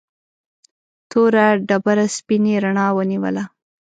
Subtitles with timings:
[1.09, 3.43] توره ډبره سپینې رڼا ونیوله.